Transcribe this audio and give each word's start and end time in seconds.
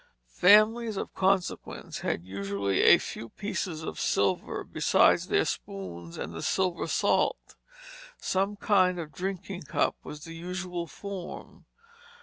Families 0.31 0.97
of 0.97 1.13
consequence 1.13 1.99
had 1.99 2.23
usually 2.25 2.81
a 2.81 2.97
few 2.97 3.29
pieces 3.29 3.83
of 3.83 3.99
silver 3.99 4.63
besides 4.63 5.27
their 5.27 5.45
spoons 5.45 6.17
and 6.17 6.33
the 6.33 6.41
silver 6.41 6.87
salt. 6.87 7.53
Some 8.17 8.55
kind 8.55 8.97
of 8.97 9.09
a 9.09 9.15
drinking 9.15 9.61
cup 9.61 9.95
was 10.03 10.23
the 10.23 10.33
usual 10.33 10.87
form. 10.87 11.65